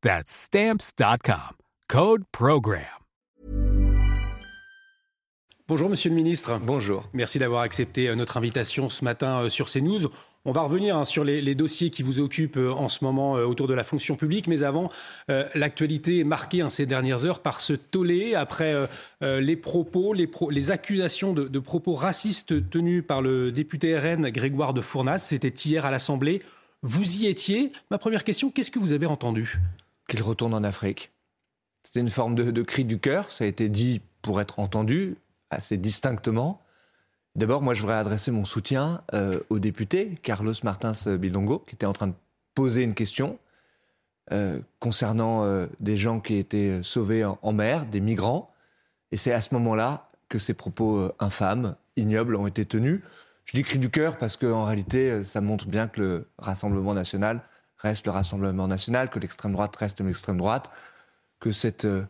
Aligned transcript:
That's 0.00 0.30
Stamps.com. 0.30 1.56
Code 1.88 2.22
Program. 2.30 2.84
Bonjour 5.66 5.88
Monsieur 5.88 6.10
le 6.10 6.14
Ministre. 6.14 6.60
Bonjour. 6.64 7.08
Merci 7.12 7.40
d'avoir 7.40 7.62
accepté 7.62 8.08
euh, 8.08 8.14
notre 8.14 8.36
invitation 8.36 8.88
ce 8.88 9.04
matin 9.04 9.42
euh, 9.42 9.48
sur 9.48 9.68
CNews. 9.68 10.08
On 10.44 10.52
va 10.52 10.62
revenir 10.62 10.96
hein, 10.96 11.04
sur 11.04 11.24
les, 11.24 11.42
les, 11.42 11.56
dossiers 11.56 11.90
qui 11.90 12.04
vous 12.04 12.20
occupent 12.20 12.58
euh, 12.58 12.70
en 12.70 12.88
ce 12.88 13.04
moment 13.04 13.32
autour 13.32 13.66
de 13.66 13.74
la 13.74 13.82
fonction 13.82 14.14
publique, 14.14 14.46
mais 14.46 14.62
avant, 14.62 14.88
euh, 15.30 15.48
l'actualité 15.56 16.20
est 16.20 16.24
marquée 16.24 16.60
hein, 16.60 16.70
ces 16.70 16.86
dernières 16.86 17.24
heures 17.24 17.40
par 17.40 17.60
ce 17.60 17.72
tollé 17.72 18.36
après 18.36 18.86
euh, 19.22 19.40
les 19.40 19.56
propos, 19.56 20.14
les, 20.14 20.28
pro 20.28 20.48
les 20.48 20.70
accusations 20.70 21.32
de, 21.32 21.48
de, 21.48 21.58
propos 21.58 21.94
racistes 21.94 22.70
tenus 22.70 23.04
par 23.04 23.20
le 23.20 23.50
député 23.50 23.98
RN 23.98 24.30
Grégoire 24.30 24.74
de 24.74 24.80
Fournas. 24.80 25.18
C'était 25.18 25.48
hier 25.48 25.84
à 25.84 25.90
l'Assemblée. 25.90 26.40
Vous 26.82 27.16
y 27.16 27.26
étiez. 27.26 27.72
Ma 27.90 27.98
première 27.98 28.22
question, 28.22 28.50
qu'est-ce 28.50 28.70
que 28.70 28.78
vous 28.78 28.92
avez 28.92 29.06
entendu? 29.06 29.58
Qu'il 30.08 30.22
retourne 30.22 30.54
en 30.54 30.64
Afrique. 30.64 31.12
C'était 31.84 32.00
une 32.00 32.10
forme 32.10 32.34
de, 32.34 32.62
cri 32.62 32.84
du 32.84 32.98
cœur. 32.98 33.30
Ça 33.30 33.44
a 33.44 33.46
été 33.46 33.68
dit 33.68 34.00
pour 34.22 34.40
être 34.40 34.58
entendu 34.58 35.16
assez 35.50 35.76
distinctement. 35.76 36.60
D'abord, 37.34 37.62
moi, 37.62 37.74
je 37.74 37.82
voudrais 37.82 37.96
adresser 37.96 38.30
mon 38.30 38.44
soutien 38.44 39.02
euh, 39.14 39.40
au 39.48 39.58
député 39.58 40.14
Carlos 40.22 40.54
Martins 40.64 41.16
Bilongo, 41.16 41.60
qui 41.60 41.74
était 41.74 41.86
en 41.86 41.92
train 41.92 42.08
de 42.08 42.14
poser 42.54 42.82
une 42.82 42.94
question 42.94 43.38
euh, 44.32 44.60
concernant 44.80 45.44
euh, 45.44 45.66
des 45.80 45.96
gens 45.96 46.20
qui 46.20 46.36
étaient 46.36 46.82
sauvés 46.82 47.24
en, 47.24 47.38
en 47.42 47.52
mer, 47.52 47.86
des 47.86 48.00
migrants. 48.00 48.52
Et 49.12 49.16
c'est 49.16 49.32
à 49.32 49.40
ce 49.40 49.54
moment-là 49.54 50.10
que 50.28 50.38
ces 50.38 50.52
propos 50.54 51.10
infâmes, 51.18 51.76
ignobles, 51.96 52.36
ont 52.36 52.46
été 52.46 52.64
tenus. 52.64 53.00
Je 53.44 53.56
dis 53.56 53.62
cri 53.62 53.78
du 53.78 53.88
cœur 53.88 54.18
parce 54.18 54.36
qu'en 54.36 54.64
réalité, 54.64 55.22
ça 55.22 55.40
montre 55.40 55.66
bien 55.66 55.88
que 55.88 56.00
le 56.00 56.28
Rassemblement 56.38 56.92
national 56.92 57.42
reste 57.78 58.06
le 58.06 58.12
Rassemblement 58.12 58.68
national, 58.68 59.10
que 59.10 59.18
l'extrême 59.18 59.52
droite 59.52 59.74
reste 59.76 60.00
l'extrême 60.00 60.38
droite, 60.38 60.70
que 61.40 61.52
cette 61.52 61.84
euh, 61.84 62.04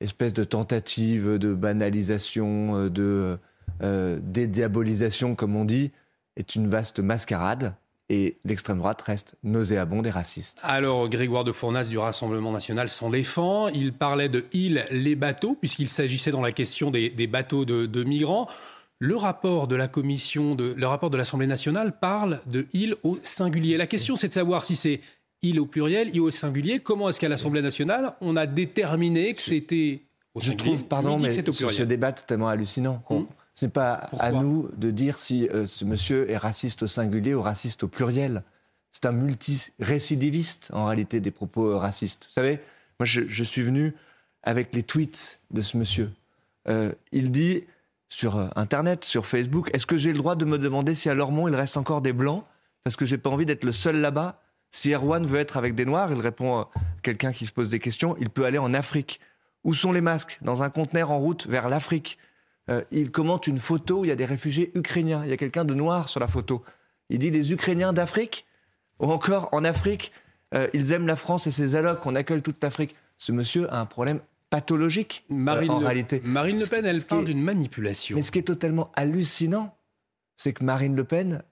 espèce 0.00 0.32
de 0.32 0.44
tentative 0.44 1.38
de 1.38 1.54
banalisation, 1.54 2.88
de 2.88 3.38
euh, 3.82 4.18
dédiabolisation, 4.22 5.34
comme 5.34 5.56
on 5.56 5.64
dit, 5.64 5.90
est 6.36 6.54
une 6.54 6.68
vaste 6.68 7.00
mascarade. 7.00 7.74
Et 8.12 8.38
l'extrême 8.44 8.78
droite 8.78 9.00
reste 9.02 9.36
nauséabonde 9.44 10.04
et 10.04 10.10
raciste. 10.10 10.62
Alors, 10.64 11.08
Grégoire 11.08 11.44
de 11.44 11.52
Fournas 11.52 11.84
du 11.84 11.96
Rassemblement 11.96 12.50
national 12.50 12.88
s'en 12.88 13.08
défend. 13.08 13.68
Il 13.68 13.92
parlait 13.92 14.28
de 14.28 14.46
îles, 14.52 14.84
les 14.90 15.14
bateaux, 15.14 15.54
puisqu'il 15.54 15.88
s'agissait 15.88 16.32
dans 16.32 16.42
la 16.42 16.50
question 16.50 16.90
des, 16.90 17.26
bateaux 17.28 17.64
de, 17.64 18.04
migrants. 18.04 18.48
Le 18.98 19.14
rapport 19.14 19.68
de 19.68 19.76
la 19.76 19.86
commission, 19.86 20.56
le 20.58 20.86
rapport 20.86 21.10
de 21.10 21.16
l'Assemblée 21.16 21.46
nationale 21.46 21.96
parle 22.00 22.40
de 22.46 22.66
îles 22.72 22.96
au 23.04 23.16
singulier. 23.22 23.76
La 23.76 23.86
question, 23.86 24.16
c'est 24.16 24.28
de 24.28 24.32
savoir 24.32 24.64
si 24.64 24.74
c'est 24.74 25.00
île 25.42 25.60
au 25.60 25.66
pluriel, 25.66 26.08
île 26.14 26.20
au 26.20 26.30
singulier. 26.30 26.80
Comment 26.80 27.08
est-ce 27.08 27.20
qu'à 27.20 27.28
l'Assemblée 27.28 27.62
nationale, 27.62 28.14
on 28.20 28.36
a 28.36 28.46
déterminé 28.46 29.34
que 29.34 29.42
c'était 29.42 30.02
au 30.34 30.40
singulier 30.40 30.58
Je 30.58 30.64
trouve, 30.64 30.84
pardon, 30.86 31.18
mais 31.18 31.32
ce 31.32 31.82
débat 31.82 32.12
totalement 32.12 32.48
hallucinant. 32.48 33.02
Ce 33.54 33.66
n'est 33.66 33.70
pas 33.70 34.06
Pourquoi 34.10 34.26
à 34.26 34.32
nous 34.32 34.70
de 34.76 34.90
dire 34.90 35.18
si 35.18 35.48
euh, 35.48 35.66
ce 35.66 35.84
monsieur 35.84 36.30
est 36.30 36.36
raciste 36.36 36.82
au 36.82 36.86
singulier 36.86 37.34
ou 37.34 37.42
raciste 37.42 37.82
au 37.82 37.88
pluriel. 37.88 38.42
C'est 38.92 39.06
un 39.06 39.12
multirécidiviste, 39.12 40.70
en 40.72 40.86
réalité, 40.86 41.20
des 41.20 41.30
propos 41.30 41.66
euh, 41.66 41.76
racistes. 41.76 42.26
Vous 42.26 42.32
savez, 42.32 42.60
moi, 42.98 43.04
je, 43.04 43.22
je, 43.26 43.44
suis 43.44 43.62
venu 43.62 43.94
avec 44.42 44.74
les 44.74 44.82
tweets 44.82 45.40
de 45.50 45.60
ce 45.60 45.76
monsieur. 45.76 46.10
Euh, 46.68 46.92
il 47.12 47.30
dit 47.30 47.64
sur 48.08 48.50
Internet, 48.56 49.04
sur 49.04 49.26
Facebook, 49.26 49.70
est-ce 49.74 49.86
que 49.86 49.98
j'ai 49.98 50.12
le 50.12 50.18
droit 50.18 50.36
de 50.36 50.44
me 50.44 50.58
demander 50.58 50.94
si 50.94 51.08
à 51.08 51.14
Lormont, 51.14 51.46
il 51.46 51.54
reste 51.54 51.76
encore 51.76 52.00
des 52.02 52.12
Blancs? 52.12 52.44
Parce 52.82 52.96
que 52.96 53.04
j'ai 53.04 53.18
pas 53.18 53.30
envie 53.30 53.46
d'être 53.46 53.64
le 53.64 53.72
seul 53.72 54.00
là-bas. 54.00 54.39
Si 54.70 54.92
Erwan 54.92 55.26
veut 55.26 55.38
être 55.38 55.56
avec 55.56 55.74
des 55.74 55.84
Noirs, 55.84 56.12
il 56.12 56.20
répond 56.20 56.58
à 56.58 56.70
quelqu'un 57.02 57.32
qui 57.32 57.46
se 57.46 57.52
pose 57.52 57.70
des 57.70 57.80
questions, 57.80 58.16
il 58.20 58.30
peut 58.30 58.44
aller 58.44 58.58
en 58.58 58.72
Afrique. 58.74 59.20
Où 59.64 59.74
sont 59.74 59.92
les 59.92 60.00
masques? 60.00 60.38
Dans 60.42 60.62
un 60.62 60.70
conteneur 60.70 61.10
en 61.10 61.18
route 61.18 61.46
vers 61.46 61.68
l'Afrique 61.68 62.18
euh, 62.70 62.82
il 62.90 63.10
commente 63.10 63.46
une 63.46 63.58
photo 63.58 64.00
où 64.00 64.04
il 64.04 64.08
y 64.08 64.12
a 64.12 64.16
des 64.16 64.24
réfugiés 64.24 64.70
ukrainiens. 64.74 65.22
Il 65.24 65.30
y 65.30 65.32
a 65.32 65.36
quelqu'un 65.36 65.64
de 65.64 65.74
noir 65.74 66.08
sur 66.08 66.20
la 66.20 66.28
photo. 66.28 66.62
Il 67.08 67.18
dit 67.18 67.30
les 67.30 67.52
Ukrainiens 67.52 67.92
d'Afrique? 67.92 68.46
Ou 69.00 69.06
encore, 69.06 69.48
en 69.52 69.64
Afrique, 69.64 70.12
euh, 70.54 70.68
ils 70.74 70.92
aiment 70.92 71.06
la 71.06 71.16
France 71.16 71.46
et 71.46 71.50
ses 71.50 71.74
allocs, 71.74 72.04
on 72.04 72.14
accueille 72.14 72.42
toute 72.42 72.62
l'Afrique. 72.62 72.94
Ce 73.18 73.32
monsieur 73.32 73.72
a 73.72 73.80
un 73.80 73.86
problème 73.86 74.20
pathologique 74.50 75.24
Marine 75.30 75.70
euh, 75.70 75.74
en 75.74 75.80
le, 75.80 75.86
réalité. 75.86 76.20
Marine 76.22 76.60
Le 76.60 76.66
Pen, 76.66 76.84
elle 76.84 77.02
parle 77.04 77.24
d'une 77.24 77.42
manipulation. 77.42 78.16
Mais 78.16 78.22
ce 78.22 78.30
qui 78.30 78.38
est 78.38 78.42
totalement 78.42 78.92
hallucinant, 78.94 79.74
c'est 80.36 80.52
que 80.52 80.62
Marine 80.62 80.94
Le 80.94 81.04
Pen, 81.04 81.42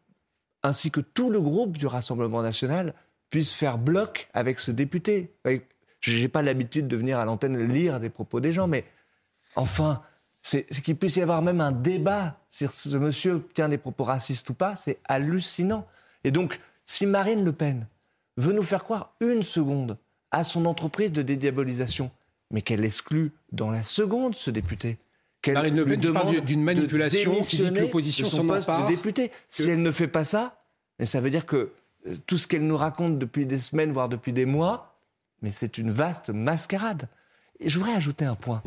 ainsi 0.62 0.90
que 0.90 1.00
tout 1.00 1.30
le 1.30 1.40
groupe 1.40 1.76
du 1.76 1.86
Rassemblement 1.86 2.42
national, 2.42 2.94
puisse 3.30 3.52
faire 3.52 3.78
bloc 3.78 4.28
avec 4.34 4.58
ce 4.58 4.70
député. 4.70 5.32
Je 6.00 6.18
n'ai 6.20 6.28
pas 6.28 6.42
l'habitude 6.42 6.88
de 6.88 6.96
venir 6.96 7.18
à 7.18 7.24
l'antenne 7.24 7.58
lire 7.72 8.00
des 8.00 8.10
propos 8.10 8.40
des 8.40 8.52
gens, 8.52 8.68
mais 8.68 8.84
enfin, 9.56 10.02
c'est 10.40 10.66
qu'il 10.82 10.96
puisse 10.96 11.16
y 11.16 11.22
avoir 11.22 11.42
même 11.42 11.60
un 11.60 11.72
débat 11.72 12.38
sur 12.48 12.72
ce 12.72 12.96
monsieur 12.96 13.46
tient 13.54 13.68
des 13.68 13.78
propos 13.78 14.04
racistes 14.04 14.48
ou 14.50 14.54
pas, 14.54 14.74
c'est 14.74 14.98
hallucinant. 15.04 15.86
Et 16.24 16.30
donc, 16.30 16.58
si 16.84 17.06
Marine 17.06 17.44
Le 17.44 17.52
Pen 17.52 17.86
veut 18.36 18.52
nous 18.52 18.62
faire 18.62 18.84
croire 18.84 19.14
une 19.20 19.42
seconde 19.42 19.98
à 20.30 20.44
son 20.44 20.64
entreprise 20.66 21.12
de 21.12 21.22
dédiabolisation, 21.22 22.10
mais 22.50 22.62
qu'elle 22.62 22.84
exclut 22.84 23.32
dans 23.52 23.70
la 23.70 23.82
seconde 23.82 24.34
ce 24.34 24.50
député, 24.50 24.98
qu'elle 25.42 25.54
Marine 25.54 25.76
Le 25.76 25.84
Pen 25.84 26.00
demande 26.00 26.36
d'une 26.36 26.62
manipulation 26.62 27.40
qui 27.40 27.56
dit 27.58 27.72
que 27.72 27.80
l'opposition 27.80 28.26
son 28.26 28.46
poste 28.46 28.70
de 28.70 28.86
député. 28.86 29.28
Que... 29.28 29.34
Si 29.48 29.68
elle 29.68 29.82
ne 29.82 29.90
fait 29.90 30.08
pas 30.08 30.24
ça, 30.24 30.62
ça 31.04 31.20
veut 31.20 31.30
dire 31.30 31.46
que 31.46 31.72
tout 32.26 32.38
ce 32.38 32.46
qu'elle 32.46 32.66
nous 32.66 32.76
raconte 32.76 33.18
depuis 33.18 33.46
des 33.46 33.58
semaines, 33.58 33.92
voire 33.92 34.08
depuis 34.08 34.32
des 34.32 34.46
mois, 34.46 34.98
mais 35.42 35.50
c'est 35.50 35.78
une 35.78 35.90
vaste 35.90 36.30
mascarade. 36.30 37.08
Et 37.60 37.68
je 37.68 37.78
voudrais 37.78 37.94
ajouter 37.94 38.24
un 38.24 38.34
point. 38.34 38.62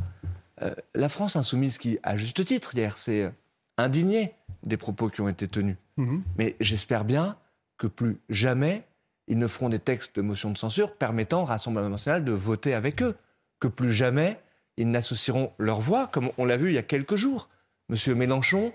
Euh, 0.61 0.73
la 0.93 1.09
France 1.09 1.35
insoumise 1.35 1.77
qui, 1.77 1.97
à 2.03 2.15
juste 2.15 2.43
titre, 2.45 2.75
hier, 2.75 2.97
s'est 2.97 3.31
indignée 3.77 4.33
des 4.63 4.77
propos 4.77 5.09
qui 5.09 5.21
ont 5.21 5.29
été 5.29 5.47
tenus. 5.47 5.77
Mmh. 5.97 6.19
Mais 6.37 6.55
j'espère 6.59 7.03
bien 7.03 7.37
que 7.77 7.87
plus 7.87 8.19
jamais 8.29 8.85
ils 9.27 9.37
ne 9.37 9.47
feront 9.47 9.69
des 9.69 9.79
textes 9.79 10.17
de 10.17 10.21
motion 10.21 10.51
de 10.51 10.57
censure 10.57 10.95
permettant 10.95 11.43
au 11.43 11.45
Rassemblement 11.45 11.89
national 11.89 12.25
de 12.25 12.31
voter 12.31 12.73
avec 12.73 13.01
eux. 13.01 13.15
Que 13.59 13.67
plus 13.67 13.93
jamais 13.93 14.39
ils 14.77 14.89
n'associeront 14.89 15.51
leur 15.57 15.79
voix, 15.79 16.07
comme 16.07 16.31
on 16.37 16.45
l'a 16.45 16.57
vu 16.57 16.69
il 16.69 16.73
y 16.73 16.77
a 16.77 16.83
quelques 16.83 17.15
jours. 17.15 17.49
Monsieur 17.89 18.15
Mélenchon 18.15 18.73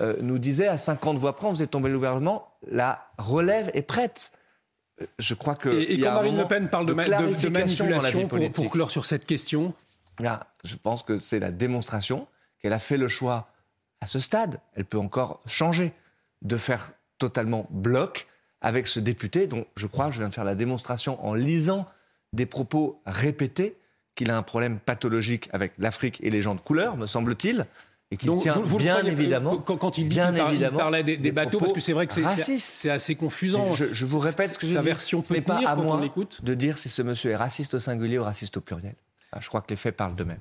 euh, 0.00 0.16
nous 0.20 0.38
disait 0.38 0.68
à 0.68 0.76
50 0.76 1.18
voix 1.18 1.36
près, 1.36 1.46
on 1.46 1.50
faisait 1.50 1.66
tomber 1.66 1.88
le 1.88 1.96
gouvernement, 1.96 2.47
la 2.66 3.10
relève 3.18 3.70
est 3.74 3.82
prête. 3.82 4.32
Je 5.18 5.34
crois 5.34 5.54
que. 5.54 5.68
Et, 5.68 5.94
et 5.94 6.00
quand 6.00 6.14
Marine 6.14 6.36
Le 6.36 6.48
Pen 6.48 6.68
parle 6.68 6.86
de, 6.86 6.92
de, 6.92 6.98
de, 6.98 7.40
de 7.42 7.48
manipulation 7.48 8.26
pour, 8.26 8.52
pour 8.52 8.70
clore 8.70 8.90
sur 8.90 9.06
cette 9.06 9.26
question 9.26 9.74
Là, 10.18 10.48
je 10.64 10.76
pense 10.76 11.02
que 11.02 11.18
c'est 11.18 11.38
la 11.38 11.50
démonstration 11.50 12.26
qu'elle 12.60 12.72
a 12.72 12.78
fait 12.78 12.96
le 12.96 13.08
choix 13.08 13.48
à 14.00 14.06
ce 14.06 14.18
stade, 14.18 14.60
elle 14.74 14.84
peut 14.84 14.98
encore 14.98 15.40
changer, 15.46 15.92
de 16.42 16.56
faire 16.56 16.92
totalement 17.18 17.66
bloc 17.70 18.26
avec 18.60 18.86
ce 18.86 19.00
député 19.00 19.46
dont 19.46 19.66
je 19.76 19.86
crois, 19.86 20.10
je 20.10 20.18
viens 20.18 20.28
de 20.28 20.34
faire 20.34 20.44
la 20.44 20.54
démonstration 20.54 21.24
en 21.24 21.34
lisant 21.34 21.86
des 22.32 22.46
propos 22.46 23.00
répétés, 23.06 23.76
qu'il 24.14 24.30
a 24.30 24.36
un 24.36 24.42
problème 24.42 24.78
pathologique 24.78 25.48
avec 25.52 25.72
l'Afrique 25.78 26.18
et 26.22 26.30
les 26.30 26.42
gens 26.42 26.54
de 26.54 26.60
couleur, 26.60 26.96
me 26.96 27.06
semble-t-il. 27.06 27.66
Et 28.10 28.16
qu'il 28.16 28.34
tient 28.36 28.54
vous, 28.54 28.62
vous 28.62 28.78
bien 28.78 28.96
croyez, 28.96 29.12
évidemment. 29.12 29.58
Quand, 29.58 29.76
quand 29.76 29.98
il 29.98 30.08
dit 30.08 30.18
qu'il 30.18 30.38
par, 30.38 30.54
il 30.54 30.70
parlait 30.70 31.02
des, 31.02 31.18
des 31.18 31.30
bateaux, 31.30 31.58
parce 31.58 31.74
que 31.74 31.80
c'est 31.80 31.92
vrai 31.92 32.06
que 32.06 32.14
c'est 32.14 32.90
assez 32.90 33.14
confusant. 33.14 33.74
Je, 33.74 33.92
je, 33.92 34.06
vous 34.06 34.18
répète 34.18 34.52
ce 34.52 34.58
que 34.58 34.66
sa 34.66 34.80
version 34.80 35.22
n'est 35.30 35.42
pas 35.42 35.60
à 35.66 35.76
moi 35.76 36.00
de 36.42 36.54
dire 36.54 36.78
si 36.78 36.88
ce 36.88 37.02
monsieur 37.02 37.32
est 37.32 37.36
raciste 37.36 37.74
au 37.74 37.78
singulier 37.78 38.18
ou 38.18 38.24
raciste 38.24 38.56
au 38.56 38.60
pluriel. 38.60 38.94
Je 39.38 39.46
crois 39.48 39.60
que 39.60 39.68
les 39.70 39.76
faits 39.76 39.94
parlent 39.94 40.16
d'eux-mêmes. 40.16 40.40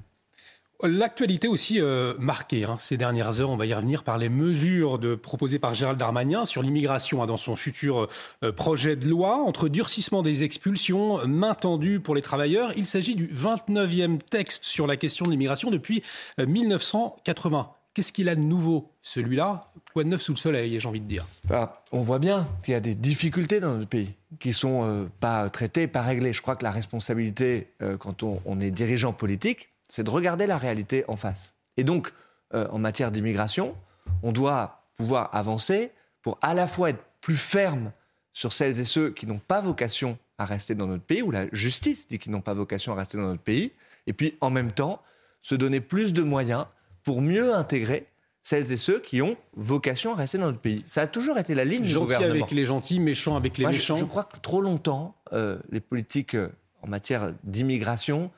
L'actualité 0.84 1.48
aussi 1.48 1.82
euh, 1.82 2.14
marquée 2.20 2.64
hein, 2.66 2.78
ces 2.80 2.98
dernières 2.98 3.42
heures, 3.42 3.50
on 3.50 3.56
va 3.56 3.66
y 3.66 3.74
revenir 3.74 4.04
par 4.04 4.20
les 4.20 4.30
mesures 4.30 5.00
proposées 5.20 5.58
par 5.58 5.74
Gérald 5.74 5.98
Darmanin 5.98 6.46
sur 6.46 6.62
l'immigration 6.62 7.24
hein, 7.24 7.26
dans 7.26 7.38
son 7.38 7.56
futur 7.56 8.08
euh, 8.44 8.52
projet 8.52 8.96
de 8.96 9.08
loi, 9.10 9.38
entre 9.38 9.70
durcissement 9.70 10.22
des 10.22 10.44
expulsions, 10.44 11.26
main 11.26 11.56
tendue 11.56 12.00
pour 12.00 12.14
les 12.14 12.22
travailleurs. 12.22 12.74
Il 12.78 12.86
s'agit 12.86 13.16
du 13.16 13.28
29e 13.28 14.20
texte 14.20 14.66
sur 14.66 14.86
la 14.86 14.98
question 14.98 15.26
de 15.26 15.32
l'immigration 15.32 15.72
depuis 15.72 16.04
1980. 16.38 17.60
Euh, 17.60 17.78
Qu'est-ce 17.96 18.12
qu'il 18.12 18.30
a 18.30 18.36
de 18.36 18.42
nouveau, 18.42 18.92
celui-là? 19.02 19.72
Quoi 19.92 20.04
de 20.04 20.10
neuf 20.10 20.22
sous 20.22 20.34
le 20.34 20.38
soleil, 20.38 20.80
j'ai 20.80 20.88
envie 20.88 21.02
de 21.02 21.08
dire? 21.08 21.26
Bah, 21.46 21.82
On 21.92 22.02
voit 22.02 22.20
bien 22.20 22.46
qu'il 22.64 22.74
y 22.74 22.78
a 22.78 22.80
des 22.80 22.94
difficultés 22.94 23.60
dans 23.60 23.76
notre 23.76 23.90
pays 23.90 24.14
qui 24.40 24.54
sont 24.54 25.10
pas 25.20 25.50
traitées, 25.50 25.88
pas 25.88 26.04
réglées. 26.04 26.34
Je 26.34 26.44
crois 26.44 26.56
que 26.56 26.64
la 26.64 26.70
responsabilité, 26.70 27.70
quand 27.98 28.22
on 28.22 28.60
est 28.60 28.70
dirigeant 28.70 29.14
politique, 29.14 29.70
c'est 29.88 30.04
de 30.04 30.10
regarder 30.10 30.48
la 30.48 30.58
réalité 30.58 31.04
en 31.08 31.16
face. 31.16 31.54
Et 31.78 31.84
donc, 31.84 32.12
euh, 32.54 32.68
en 32.72 32.80
matière 32.80 33.12
d'immigration, 33.12 33.76
on 34.24 34.32
doit 34.32 34.84
pouvoir 34.96 35.30
avancer 35.34 35.92
pour 36.22 36.38
à 36.42 36.54
la 36.54 36.68
fois 36.68 36.90
être 36.90 37.04
plus 37.22 37.38
ferme 37.38 37.92
sur 38.34 38.54
celles 38.54 38.80
et 38.80 38.86
ceux 38.86 39.12
qui 39.12 39.28
n'ont 39.28 39.40
pas 39.40 39.62
vocation 39.62 40.18
à 40.38 40.46
rester 40.46 40.76
dans 40.76 40.88
notre 40.88 41.04
pays, 41.04 41.22
ou 41.22 41.32
la 41.32 41.48
justice 41.52 42.08
dit 42.08 42.20
qu'ils 42.20 42.32
n'ont 42.32 42.42
pas 42.42 42.54
vocation 42.54 42.94
à 42.94 42.96
rester 42.96 43.18
dans 43.18 43.26
notre 43.28 43.42
pays, 43.42 43.72
et 44.06 44.14
puis 44.14 44.36
en 44.42 44.50
même 44.50 44.72
temps 44.72 45.02
se 45.42 45.56
donner 45.56 45.82
plus 45.82 46.14
de 46.14 46.22
moyens 46.22 46.66
pour 47.04 47.22
mieux 47.22 47.54
intégrer 47.56 48.08
celles 48.44 48.72
et 48.72 48.78
ceux 48.78 49.00
qui 49.00 49.22
ont 49.22 49.36
vocation 49.56 50.14
à 50.14 50.16
rester 50.16 50.38
dans 50.38 50.46
notre 50.46 50.60
pays. 50.60 50.84
Ça 50.86 51.02
a 51.02 51.08
toujours 51.08 51.38
été 51.38 51.54
la 51.56 51.66
ligne 51.66 51.84
du 51.84 51.94
gouvernement. 51.94 52.30
Gentil 52.30 52.40
avec 52.40 52.52
les 52.52 52.66
gentils, 52.66 53.00
méchant 53.00 53.36
avec 53.36 53.58
les 53.58 53.66
méchants. 53.66 53.98
Je, 53.98 54.06
crois 54.06 54.24
que 54.24 54.38
trop 54.40 54.62
longtemps, 54.62 55.16
euh, 55.34 55.58
les 55.70 55.82
politiques 55.82 56.36
euh, 56.36 56.50
en 56.82 56.88
matière 56.88 57.34
d'immigration 57.44 58.32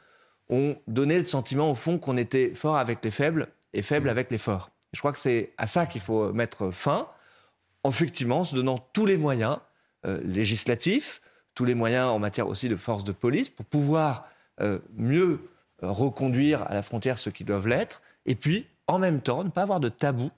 ont 0.49 0.77
donné 0.87 1.17
le 1.17 1.23
sentiment, 1.23 1.71
au 1.71 1.75
fond, 1.75 1.97
qu'on 1.97 2.17
était 2.17 2.53
fort 2.53 2.77
avec 2.77 3.03
les 3.03 3.11
faibles 3.11 3.47
et 3.73 3.81
faible 3.81 4.07
mmh. 4.07 4.11
avec 4.11 4.31
les 4.31 4.37
forts. 4.37 4.71
Je 4.93 4.99
crois 4.99 5.11
que 5.13 5.19
c'est 5.19 5.53
à 5.57 5.67
ça 5.67 5.85
qu'il 5.85 6.01
faut 6.01 6.33
mettre 6.33 6.71
fin, 6.71 7.07
effectivement, 7.87 8.39
en 8.39 8.43
se 8.43 8.55
donnant 8.55 8.79
tous 8.93 9.05
les 9.05 9.17
moyens 9.17 9.57
euh, 10.05 10.19
législatifs, 10.23 11.21
tous 11.53 11.65
les 11.65 11.75
moyens 11.75 12.07
en 12.07 12.19
matière 12.19 12.47
aussi 12.47 12.69
de 12.69 12.75
force 12.75 13.03
de 13.03 13.11
police, 13.11 13.49
pour 13.49 13.65
pouvoir 13.65 14.27
euh, 14.61 14.79
mieux 14.95 15.39
euh, 15.83 15.91
reconduire 15.91 16.63
à 16.63 16.73
la 16.73 16.81
frontière 16.81 17.19
ceux 17.19 17.31
qui 17.31 17.43
doivent 17.43 17.67
l'être, 17.67 18.01
et 18.25 18.35
puis, 18.35 18.65
en 18.87 18.97
même 18.97 19.21
temps, 19.21 19.43
ne 19.43 19.49
pas 19.49 19.63
avoir 19.63 19.79
de 19.79 19.89
tabou 19.89 20.31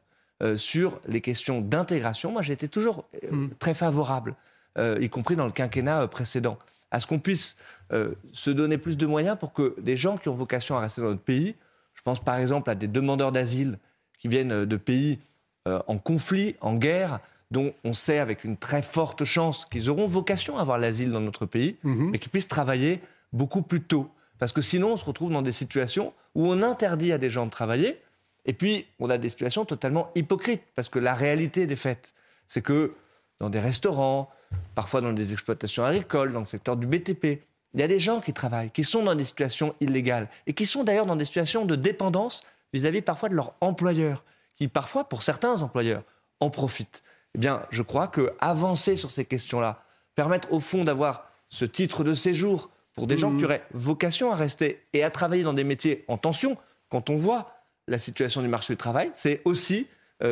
sur 0.56 1.00
les 1.06 1.22
questions 1.22 1.62
d'intégration. 1.62 2.32
Moi, 2.32 2.42
j'étais 2.42 2.68
toujours 2.68 3.08
mmh. 3.30 3.50
très 3.60 3.76
favorable, 3.76 4.36
y 4.76 5.08
compris 5.08 5.36
dans 5.36 5.46
le 5.46 5.52
quinquennat 5.52 6.08
précédent 6.08 6.58
à 6.92 7.00
ce 7.00 7.08
qu'on 7.08 7.20
puisse 7.20 7.58
euh, 7.94 8.14
se 8.32 8.50
donner 8.50 8.78
plus 8.78 8.98
de 8.98 9.06
moyens 9.06 9.38
pour 9.40 9.54
que 9.54 9.76
des 9.80 9.98
gens 9.98 10.18
qui 10.18 10.30
ont 10.30 10.34
vocation 10.34 10.78
à 10.78 10.82
rester 10.82 11.02
dans 11.02 11.10
notre 11.10 11.22
pays, 11.22 11.56
je 11.94 12.02
pense 12.04 12.20
par 12.20 12.38
exemple 12.38 12.70
à 12.70 12.76
des 12.76 12.88
demandeurs 12.88 13.32
d'asile 13.32 13.78
qui 14.20 14.28
viennent 14.28 14.66
de 14.66 14.78
pays 14.78 15.20
euh, 15.68 15.80
en 15.88 15.98
conflit, 15.98 16.56
en 16.62 16.76
guerre, 16.76 17.20
dont 17.52 17.74
on 17.84 17.94
sait 17.94 18.20
avec 18.20 18.44
une 18.44 18.58
très 18.58 18.82
forte 18.82 19.24
chance 19.24 19.66
qu'ils 19.66 19.90
auront 19.90 20.08
vocation 20.08 20.58
à 20.58 20.62
avoir 20.62 20.78
l'asile 20.78 21.12
dans 21.12 21.20
notre 21.20 21.46
pays, 21.46 21.78
mhm. 21.84 22.12
mais 22.12 22.20
qui 22.20 22.30
puissent 22.30 22.48
travailler 22.48 23.02
beaucoup 23.34 23.62
plus 23.62 23.82
tôt. 23.82 24.10
Parce 24.40 24.54
que 24.54 24.62
sinon, 24.62 24.94
on 24.94 24.98
se 24.98 25.06
retrouve 25.06 25.32
dans 25.32 25.42
des 25.42 25.52
situations 25.52 26.14
où 26.34 26.48
on 26.48 26.64
interdit 26.64 27.12
à 27.12 27.18
des 27.18 27.30
gens 27.30 27.46
de 27.46 27.52
travailler, 27.52 28.02
et 28.46 28.54
puis 28.54 28.88
on 29.00 29.10
a 29.10 29.18
des 29.18 29.30
situations 29.30 29.66
totalement 29.66 30.10
hypocrites, 30.16 30.64
parce 30.76 30.90
que 30.90 30.98
la 30.98 31.14
réalité 31.14 31.68
des 31.68 31.76
faits, 31.76 32.14
c'est 32.48 32.62
que 32.62 32.94
dans 33.42 33.50
des 33.50 33.60
restaurants, 33.60 34.30
parfois 34.76 35.02
dans 35.02 35.14
des 35.14 35.34
exploitations 35.34 35.84
agricoles, 35.84 36.32
dans 36.32 36.40
le 36.40 36.46
secteur 36.46 36.78
du 36.78 36.86
BTP. 36.86 37.42
Il 37.74 37.80
y 37.80 37.84
a 37.84 37.88
des 37.88 38.00
gens 38.00 38.20
qui 38.20 38.34
travaillent, 38.34 38.70
qui 38.70 38.84
sont 38.84 39.04
dans 39.04 39.16
des 39.16 39.24
situations 39.24 39.74
illégales 39.82 40.30
et 40.46 40.54
qui 40.54 40.68
sont 40.68 40.84
d'ailleurs 40.84 41.08
dans 41.08 41.16
des 41.16 41.26
situations 41.26 41.66
de 41.66 41.76
dépendance 41.76 42.44
vis-à-vis 42.72 43.02
parfois 43.02 43.30
de 43.30 43.34
leur 43.34 43.56
employeur, 43.60 44.24
qui 44.58 44.68
parfois, 44.68 45.06
pour 45.06 45.24
certains 45.24 45.64
employeurs, 45.64 46.04
en 46.40 46.52
profitent. 46.52 47.04
Eh 47.34 47.40
bien, 47.40 47.64
je 47.72 47.82
crois 47.82 48.08
que 48.08 48.32
avancer 48.40 48.96
sur 48.96 49.10
ces 49.10 49.26
questions-là, 49.26 49.84
permettre 50.14 50.54
au 50.54 50.60
fond 50.60 50.84
d'avoir 50.84 51.26
ce 51.50 51.66
titre 51.66 52.04
de 52.04 52.14
séjour 52.14 52.70
pour 52.94 53.08
des 53.08 53.18
gens 53.18 53.32
qui 53.32 53.42
mmh. 53.42 53.46
auraient 53.46 53.64
vocation 53.74 54.32
à 54.32 54.36
rester 54.36 54.86
et 54.94 55.04
à 55.04 55.10
travailler 55.10 55.42
dans 55.42 55.54
des 55.54 55.64
métiers 55.64 56.06
en 56.08 56.18
tension, 56.18 56.58
quand 56.90 57.10
on 57.10 57.18
voit 57.18 57.56
la 57.88 57.98
situation 57.98 58.44
du 58.44 58.50
marché 58.50 58.74
du 58.74 58.78
travail, 58.78 59.10
c'est 59.16 59.42
aussi 59.46 59.88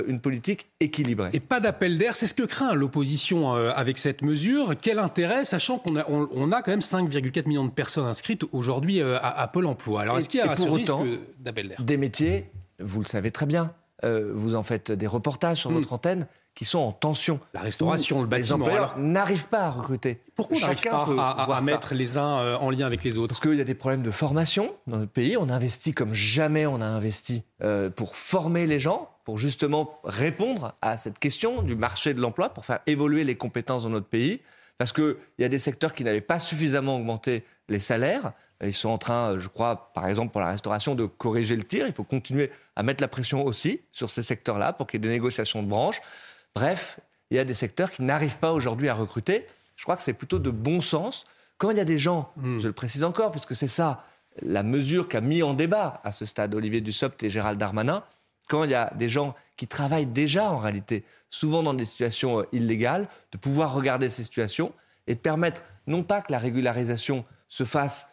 une 0.08 0.20
politique 0.20 0.68
équilibrée. 0.80 1.30
Et 1.34 1.40
pas 1.40 1.60
d'appel 1.60 1.98
d'air, 1.98 2.16
c'est 2.16 2.28
ce 2.28 2.34
que 2.34 2.44
craint 2.44 2.74
l'opposition 2.74 3.56
euh, 3.56 3.72
avec 3.76 3.98
cette 3.98 4.22
mesure. 4.22 4.76
Quel 4.80 5.00
intérêt, 5.00 5.46
sachant 5.46 5.80
qu'on 5.80 5.96
a, 5.96 6.06
on, 6.10 6.52
a 6.52 6.62
quand 6.62 6.72
même 6.72 6.80
5,4 6.80 7.48
millions 7.48 7.66
de 7.66 7.72
personnes 7.72 8.06
inscrites 8.06 8.46
aujourd'hui 8.52 9.02
euh, 9.02 9.18
à, 9.22 9.48
Pôle 9.48 9.66
emploi. 9.66 10.02
Alors 10.02 10.18
est-ce 10.18 10.30
qu'il 10.30 10.40
y 10.40 10.44
a 10.44 10.52
un 10.52 10.54
risque 10.54 10.94
d'appel 11.40 11.70
d'air? 11.70 11.82
Des 11.82 11.98
métiers, 11.98 12.50
vous 12.80 13.00
le 13.00 13.06
savez 13.06 13.32
très 13.32 13.46
bien, 13.46 13.74
vous 14.04 14.56
en 14.56 14.64
faites 14.64 14.92
des 14.92 15.08
reportages 15.08 15.58
sur 15.58 15.72
hmm. 15.72 15.76
votre 15.76 15.94
antenne 15.94 16.28
qui 16.60 16.66
sont 16.66 16.80
en 16.80 16.92
tension. 16.92 17.40
La 17.54 17.62
restauration, 17.62 18.20
le 18.20 18.28
bâtiment. 18.28 18.58
Les 18.58 18.64
employeurs 18.64 18.98
n'arrivent 18.98 19.48
pas 19.48 19.62
à 19.62 19.72
recruter. 19.72 20.20
Pourquoi 20.36 20.60
n'arrive 20.60 20.82
pas 20.82 21.06
à, 21.32 21.62
mettre 21.62 21.96
les 21.96 22.18
uns 22.18 22.58
en 22.58 22.70
lien 22.70 22.86
avec 22.86 23.02
les 23.06 23.18
autres 23.18 23.30
Parce 23.30 23.40
qu'il 23.40 23.58
y 23.58 23.62
a 23.62 23.64
des 23.64 23.76
problèmes 23.76 24.02
de 24.02 24.12
formation 24.12 24.76
dans 24.86 24.98
notre 24.98 25.12
pays. 25.14 25.38
On 25.38 25.48
investit 25.48 25.94
comme 25.94 26.14
jamais 26.14 26.66
on 26.66 26.82
a 26.82 26.86
investi 26.86 27.44
pour 27.96 28.18
former 28.18 28.68
les 28.68 28.78
gens 28.78 29.10
pour 29.24 29.38
justement 29.38 29.98
répondre 30.04 30.74
à 30.82 30.98
cette 30.98 31.18
question 31.18 31.62
du 31.62 31.78
marché 31.78 32.14
de 32.14 32.20
l'emploi, 32.20 32.50
pour 32.50 32.66
faire 32.66 32.80
évoluer 32.88 33.24
les 33.24 33.36
compétences 33.36 33.84
dans 33.84 33.90
notre 33.90 34.10
pays. 34.10 34.42
Parce 34.78 34.92
qu'il 34.92 35.16
y 35.38 35.46
a 35.46 35.50
des 35.50 35.60
secteurs 35.60 35.94
qui 35.94 36.04
n'avaient 36.04 36.20
pas 36.20 36.40
suffisamment 36.40 36.98
augmenté 36.98 37.46
les 37.70 37.80
salaires. 37.80 38.34
Ils 38.62 38.74
sont 38.74 38.90
en 38.90 38.98
train, 38.98 39.38
je 39.38 39.48
crois, 39.48 39.94
par 39.94 40.08
exemple 40.08 40.34
pour 40.34 40.42
la 40.42 40.50
restauration, 40.50 40.94
de 40.94 41.06
corriger 41.06 41.56
le 41.56 41.64
tir. 41.64 41.88
Il 41.88 41.94
faut 41.94 42.04
continuer 42.04 42.52
à 42.76 42.84
mettre 42.84 43.02
la 43.02 43.08
pression 43.08 43.46
aussi 43.46 43.80
sur 43.94 44.10
ces 44.10 44.24
secteurs-là 44.24 44.74
pour 44.74 44.88
qu'il 44.88 45.00
y 45.00 45.06
ait 45.06 45.08
des 45.08 45.16
négociations 45.16 45.64
de 45.64 45.70
branche. 45.70 46.02
Bref, 46.56 47.00
il 47.30 47.38
y 47.38 47.40
a 47.40 47.46
des 47.46 47.54
secteurs 47.54 47.92
qui 47.92 48.02
n'arrivent 48.02 48.40
pas 48.40 48.52
aujourd'hui 48.52 48.90
à 48.90 48.94
recruter. 48.94 49.46
Je 49.76 49.84
crois 49.84 49.96
que 49.96 50.04
c'est 50.04 50.14
plutôt 50.14 50.40
de 50.40 50.50
bon 50.50 50.82
sens. 50.82 51.26
Quand 51.58 51.72
il 51.72 51.78
y 51.78 51.82
a 51.82 51.86
des 51.86 51.98
gens, 51.98 52.32
hmm. 52.38 52.60
je 52.60 52.68
le 52.68 52.74
précise 52.74 53.04
encore, 53.04 53.32
puisque 53.32 53.56
c'est 53.56 53.68
ça 53.68 54.04
la 54.42 54.64
mesure 54.64 55.08
qu'a 55.08 55.22
mis 55.22 55.44
en 55.44 55.54
débat 55.54 56.02
à 56.04 56.12
ce 56.12 56.26
stade 56.26 56.54
Olivier 56.56 56.82
Dussopt 56.82 57.22
et 57.24 57.30
Gérald 57.30 57.60
Darmanin, 57.60 58.04
quand 58.48 58.64
il 58.64 58.72
y 58.72 58.76
a 58.76 58.92
des 58.96 59.10
gens 59.10 59.36
qui 59.58 59.68
travaillent 59.68 60.06
déjà 60.06 60.50
en 60.50 60.58
réalité, 60.58 61.04
souvent 61.30 61.64
dans 61.64 61.74
des 61.74 61.86
situations 61.86 62.40
euh, 62.40 62.48
illégales, 62.52 63.08
de 63.32 63.38
pouvoir 63.38 63.74
regarder 63.74 64.10
ces 64.10 64.24
situations 64.24 64.74
et 65.08 65.16
de 65.16 65.20
permettre 65.20 65.64
non 65.88 66.04
pas 66.04 66.22
que 66.22 66.32
la 66.32 66.40
régularisation 66.40 67.26
se 67.48 67.64
fasse 67.64 68.08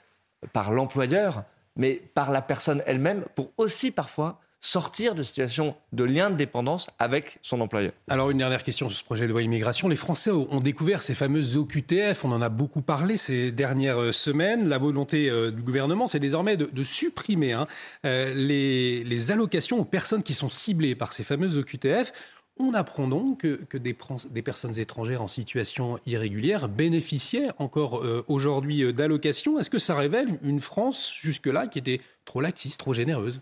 par 0.52 0.72
l'employeur, 0.72 1.44
mais 1.76 1.94
par 2.14 2.30
la 2.30 2.42
personne 2.42 2.82
elle-même, 2.86 3.24
pour 3.34 3.52
aussi 3.56 3.90
parfois 3.90 4.40
sortir 4.66 5.14
de 5.14 5.22
situation 5.22 5.76
de 5.92 6.02
lien 6.02 6.28
de 6.28 6.34
dépendance 6.34 6.88
avec 6.98 7.38
son 7.40 7.60
employeur. 7.60 7.92
Alors 8.08 8.30
une 8.30 8.38
dernière 8.38 8.64
question 8.64 8.88
sur 8.88 8.98
ce 8.98 9.04
projet 9.04 9.26
de 9.26 9.30
loi 9.30 9.42
immigration. 9.42 9.86
Les 9.86 9.94
Français 9.96 10.32
ont 10.32 10.60
découvert 10.60 11.02
ces 11.02 11.14
fameuses 11.14 11.56
OQTF, 11.56 12.24
on 12.24 12.32
en 12.32 12.42
a 12.42 12.48
beaucoup 12.48 12.82
parlé 12.82 13.16
ces 13.16 13.52
dernières 13.52 14.02
euh, 14.02 14.12
semaines. 14.12 14.68
La 14.68 14.78
volonté 14.78 15.30
euh, 15.30 15.52
du 15.52 15.62
gouvernement, 15.62 16.08
c'est 16.08 16.18
désormais 16.18 16.56
de, 16.56 16.82
supprimer 16.82 17.52
hein, 17.52 17.68
euh, 18.04 18.34
les, 18.34 19.30
allocations 19.30 19.78
aux 19.78 19.84
personnes 19.84 20.24
qui 20.24 20.34
sont 20.34 20.50
ciblées 20.50 20.96
par 20.96 21.12
ces 21.12 21.22
fameuses 21.22 21.58
OQTF. 21.58 22.12
On 22.58 22.74
apprend 22.74 23.06
donc 23.06 23.42
que, 23.42 23.76
des, 23.76 24.42
personnes 24.42 24.78
étrangères 24.78 25.22
en 25.22 25.28
situation 25.28 25.98
irrégulière 26.06 26.68
bénéficiaient 26.68 27.50
encore 27.58 28.02
aujourd'hui 28.28 28.94
d'allocations. 28.94 29.58
Est-ce 29.58 29.68
que 29.68 29.78
ça 29.78 29.94
révèle 29.94 30.38
une 30.42 30.60
France 30.60 31.12
jusque-là 31.20 31.66
qui 31.66 31.78
était 31.78 32.00
trop 32.24 32.40
laxiste, 32.40 32.80
trop 32.80 32.94
généreuse? 32.94 33.40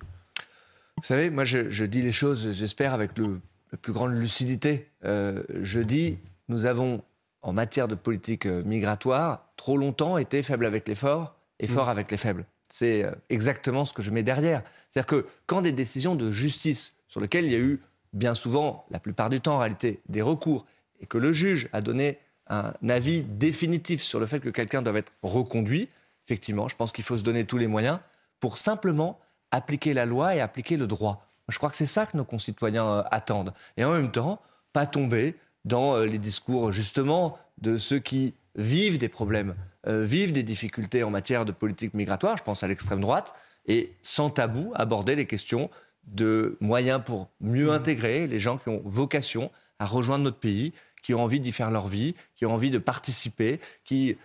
Vous 1.05 1.09
savez, 1.09 1.29
moi, 1.29 1.45
je, 1.45 1.85
dis 1.85 2.01
les 2.01 2.13
choses, 2.13 2.53
j'espère, 2.53 2.95
avec 2.95 3.19
le, 3.19 3.39
la 3.73 3.77
plus 3.77 3.93
grande 3.93 4.15
lucidité. 4.15 4.89
Euh, 5.05 5.43
je 5.61 5.81
dis, 5.81 6.19
nous 6.49 6.65
avons, 6.65 7.03
en 7.43 7.53
matière 7.53 7.89
de 7.89 7.95
politique 7.95 8.47
euh, 8.47 8.63
migratoire, 8.65 9.53
trop 9.59 9.77
longtemps 9.77 10.17
été 10.17 10.43
faibles 10.43 10.65
avec 10.65 10.89
les 10.89 10.95
forts 10.95 11.37
et 11.61 11.67
forts 11.67 11.89
mm. 11.89 11.91
avec 11.91 12.11
les 12.11 12.17
faibles. 12.17 12.47
C'est 12.71 13.05
euh, 13.05 13.11
exactement 13.29 13.85
ce 13.85 13.93
que 13.93 14.03
je 14.03 14.11
mets 14.11 14.23
derrière. 14.23 14.63
C'est-à-dire 14.89 15.07
que 15.07 15.27
quand 15.45 15.61
des 15.61 15.73
décisions 15.73 16.15
de 16.15 16.31
justice, 16.31 16.95
sur 17.07 17.21
lesquelles 17.21 17.45
il 17.45 17.53
y 17.53 17.57
a 17.57 17.59
eu 17.59 17.83
bien 18.15 18.35
souvent, 18.35 18.87
la 18.89 18.99
plupart 18.99 19.29
du 19.29 19.43
temps 19.43 19.57
en 19.57 19.59
réalité, 19.59 20.01
des 20.09 20.23
recours, 20.23 20.65
et 21.01 21.07
que 21.07 21.19
le 21.19 21.35
juge 21.35 21.69
a 21.75 21.83
donné 21.83 22.19
un 22.47 22.73
avis 22.89 23.21
définitif 23.25 24.03
sur 24.03 24.21
le 24.21 24.25
fait 24.25 24.41
que 24.41 24.49
quelqu'un 24.49 24.81
doit 24.81 24.97
être 24.97 25.13
reconduit, 25.23 25.91
effectivement, 26.25 26.67
je 26.69 26.77
pense 26.77 26.93
qu'il 26.93 27.05
faut 27.05 27.19
se 27.19 27.25
donner 27.25 27.45
tous 27.45 27.59
les 27.59 27.67
moyens 27.67 27.99
pour 28.41 28.57
simplement 28.57 29.21
appliquer 29.55 29.95
la 29.95 30.05
loi 30.05 30.35
et 30.35 30.41
appliquer 30.41 30.77
le 30.77 30.87
droit. 30.87 31.31
Je 31.49 31.59
crois 31.59 31.71
que 31.71 31.77
c'est 31.77 31.87
ça 31.87 32.07
que 32.07 32.17
nos 32.17 32.25
concitoyens 32.25 32.87
euh, 32.87 33.03
attendent. 33.11 33.55
Et 33.77 33.85
en 33.85 33.93
même 33.93 34.11
temps, 34.11 34.41
pas 34.73 34.87
tomber 34.87 35.37
dans 35.65 35.97
euh, 35.97 36.07
les 36.07 36.19
discours 36.19 36.73
justement 36.73 37.39
de 37.59 37.77
ceux 37.77 38.01
qui 38.01 38.35
vivent 38.57 38.99
des 38.99 39.09
problèmes, 39.09 39.55
euh, 39.87 40.05
vivent 40.05 40.33
des 40.33 40.43
difficultés 40.43 41.05
en 41.05 41.11
matière 41.11 41.45
de 41.45 41.53
politique 41.53 41.95
migratoire, 41.95 42.37
je 42.37 42.43
pense 42.43 42.63
à 42.63 42.69
l'extrême 42.69 43.01
droite, 43.01 43.35
et 43.67 43.97
sans 44.03 44.29
tabou 44.29 44.73
aborder 44.75 45.15
les 45.15 45.27
questions 45.27 45.71
de 46.05 46.59
moyens 46.61 47.01
pour 47.05 47.31
mieux 47.41 47.69
mmh. 47.69 47.77
intégrer 47.77 48.27
les 48.27 48.41
gens 48.41 48.59
qui 48.59 48.69
ont 48.69 48.83
vocation 48.85 49.51
à 49.79 49.87
rejoindre 49.87 50.25
notre 50.25 50.39
pays, 50.39 50.73
qui 51.03 51.15
ont 51.15 51.23
envie 51.23 51.41
d'y 51.41 51.53
faire 51.53 51.71
leur 51.71 51.87
vie, 51.87 52.15
qui 52.37 52.45
ont 52.45 52.53
envie 52.53 52.71
de 52.71 52.79
participer, 52.79 53.61
qui 53.85 54.17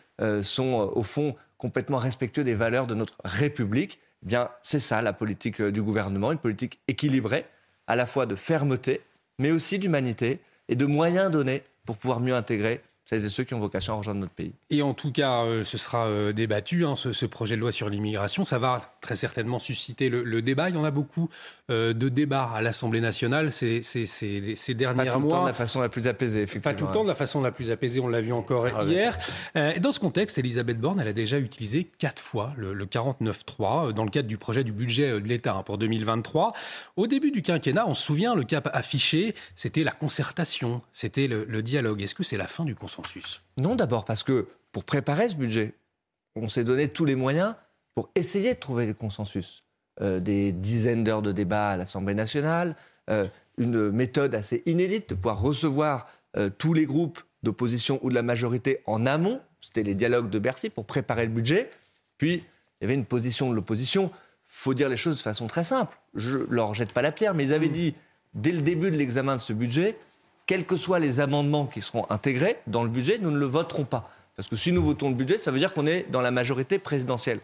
sont 0.42 0.92
au 0.94 1.04
fond 1.04 1.36
complètement 1.58 1.98
respectueux 1.98 2.44
des 2.44 2.56
valeurs 2.56 2.88
de 2.88 2.96
notre 2.96 3.18
République 3.24 4.00
Eh 4.24 4.28
bien, 4.28 4.50
c'est 4.62 4.80
ça 4.80 5.02
la 5.02 5.14
politique 5.14 5.62
du 5.62 5.82
gouvernement, 5.82 6.32
une 6.32 6.40
politique 6.40 6.80
équilibrée, 6.88 7.46
à 7.88 7.96
la 7.96 8.06
fois 8.06 8.26
de 8.26 8.36
fermeté, 8.36 9.02
mais 9.38 9.52
aussi 9.52 9.80
d'humanité 9.80 10.40
et 10.68 10.76
de 10.76 10.86
moyens 10.86 11.32
donnés 11.32 11.64
pour 11.86 11.98
pouvoir 11.98 12.20
mieux 12.20 12.36
intégrer 12.36 12.82
celles 13.10 13.26
et 13.26 13.30
ceux 13.30 13.44
qui 13.44 13.56
ont 13.56 13.60
vocation 13.60 13.94
à 13.94 13.96
rejoindre 13.96 14.20
notre 14.20 14.34
pays. 14.34 14.54
Et 14.70 14.84
en 14.84 14.94
tout 14.94 15.12
cas, 15.12 15.42
euh, 15.42 15.64
ce 15.64 15.80
sera 15.80 16.06
euh, 16.06 16.32
débattu, 16.32 16.86
hein, 16.86 16.96
ce, 16.96 17.26
projet 17.26 17.56
de 17.56 17.60
loi 17.60 17.72
sur 17.72 17.90
l'immigration. 17.90 18.46
Ça 18.46 18.60
va 18.60 18.80
très 19.02 19.16
certainement 19.16 19.58
susciter 19.58 20.10
le, 20.10 20.42
débat. 20.44 20.70
Il 20.70 20.76
y 20.76 20.78
en 20.78 20.84
a 20.84 20.92
beaucoup 20.92 21.28
euh, 21.72 21.94
de 21.94 22.08
débats 22.08 22.52
à 22.54 22.62
l'Assemblée 22.62 23.02
nationale 23.02 23.52
ces, 23.52 23.82
ces, 23.82 24.06
ces, 24.06 24.56
ces 24.56 24.74
derniers 24.76 25.06
mois. 25.06 25.06
Pas 25.06 25.12
tout 25.12 25.24
le 25.24 25.30
temps 25.30 25.42
de 25.42 25.48
la 25.48 25.54
façon 25.56 25.82
la 25.82 25.90
plus 25.90 26.08
apaisée, 26.08 26.44
effectivement. 26.44 26.72
Pas 26.72 26.78
tout 26.78 26.86
le 26.86 26.92
temps 26.92 27.04
de 27.04 27.10
la 27.10 27.16
façon 27.16 27.42
la 27.42 27.52
plus 27.52 27.72
apaisée, 27.72 28.00
on 28.00 28.08
l'a 28.08 28.22
vu 28.22 28.32
encore 28.32 28.68
ah, 28.68 28.84
hier. 28.84 29.18
dans 29.80 29.92
ce 29.92 30.00
contexte, 30.00 30.38
Elisabeth 30.38 30.80
Borne, 30.80 31.00
elle 31.00 31.08
a 31.08 31.14
déjà 31.14 31.40
utilisé 31.40 31.90
quatre 31.98 32.22
fois 32.22 32.54
le, 32.58 32.76
le 32.76 32.86
49.3 32.86 33.92
dans 33.92 34.04
le 34.04 34.12
cadre 34.12 34.28
du 34.28 34.38
projet 34.38 34.64
du 34.64 34.72
budget 34.72 35.20
de 35.20 35.28
l'État 35.28 35.56
hein, 35.56 35.64
pour 35.64 35.80
2023. 35.80 36.54
Au 36.96 37.08
début 37.08 37.32
du 37.32 37.42
quinquennat, 37.42 37.88
on 37.88 37.96
se 37.96 38.04
souvient, 38.04 38.36
le 38.36 38.44
cap 38.44 38.70
affiché, 38.72 39.34
c'était 39.56 39.84
la 39.84 39.92
concertation, 39.94 40.84
c'était 40.94 41.26
le, 41.26 41.46
le 41.46 41.64
dialogue. 41.64 42.04
Est-ce 42.04 42.14
que 42.14 42.24
c'est 42.24 42.38
la 42.38 42.48
fin 42.48 42.66
du 42.66 42.76
consensus? 42.76 42.99
Non, 43.60 43.76
d'abord 43.76 44.06
parce 44.06 44.24
que 44.24 44.48
pour 44.72 44.84
préparer 44.84 45.30
ce 45.30 45.36
budget, 45.36 45.74
on 46.36 46.48
s'est 46.48 46.64
donné 46.64 46.88
tous 46.88 47.06
les 47.06 47.16
moyens 47.16 47.56
pour 47.96 48.10
essayer 48.16 48.54
de 48.54 48.60
trouver 48.60 48.86
le 48.86 48.94
consensus. 48.94 49.64
Euh, 50.02 50.22
des 50.22 50.54
dizaines 50.54 51.04
d'heures 51.04 51.22
de 51.22 51.34
débat 51.34 51.72
à 51.72 51.78
l'Assemblée 51.78 52.14
nationale, 52.14 52.78
euh, 53.10 53.28
une 53.58 53.92
méthode 53.92 54.34
assez 54.34 54.64
inédite 54.66 55.10
de 55.10 55.16
pouvoir 55.16 55.42
recevoir 55.42 56.08
euh, 56.38 56.50
tous 56.58 56.74
les 56.74 56.86
groupes 56.86 57.20
d'opposition 57.44 58.00
ou 58.02 58.10
de 58.10 58.16
la 58.16 58.22
majorité 58.22 58.82
en 58.86 59.06
amont. 59.06 59.42
C'était 59.60 59.84
les 59.84 59.96
dialogues 59.96 60.30
de 60.30 60.40
Bercy 60.40 60.70
pour 60.70 60.86
préparer 60.86 61.26
le 61.26 61.32
budget. 61.32 61.70
Puis, 62.18 62.36
il 62.36 62.84
y 62.84 62.86
avait 62.86 62.94
une 62.94 63.04
position 63.04 63.50
de 63.50 63.56
l'opposition. 63.56 64.10
faut 64.46 64.74
dire 64.74 64.88
les 64.88 64.96
choses 64.96 65.18
de 65.18 65.22
façon 65.22 65.48
très 65.48 65.66
simple. 65.66 65.98
Je 66.16 66.38
leur 66.50 66.74
jette 66.74 66.94
pas 66.94 67.02
la 67.02 67.12
pierre, 67.12 67.34
mais 67.34 67.48
ils 67.48 67.54
avaient 67.54 67.68
mmh. 67.68 67.74
dit, 67.74 67.96
dès 68.36 68.54
le 68.54 68.62
début 68.62 68.92
de 68.92 68.98
l'examen 68.98 69.36
de 69.36 69.42
ce 69.42 69.52
budget, 69.52 69.98
quels 70.50 70.66
que 70.66 70.78
soient 70.78 70.98
les 70.98 71.20
amendements 71.20 71.68
qui 71.68 71.80
seront 71.80 72.08
intégrés 72.10 72.58
dans 72.66 72.82
le 72.82 72.90
budget, 72.90 73.20
nous 73.22 73.30
ne 73.30 73.38
le 73.38 73.46
voterons 73.46 73.84
pas. 73.84 74.10
Parce 74.36 74.48
que 74.48 74.56
si 74.56 74.72
nous 74.72 74.82
votons 74.82 75.10
le 75.10 75.14
budget, 75.14 75.38
ça 75.38 75.52
veut 75.52 75.60
dire 75.60 75.76
qu'on 75.76 75.86
est 75.86 76.08
dans 76.10 76.22
la 76.22 76.32
majorité 76.32 76.80
présidentielle. 76.80 77.40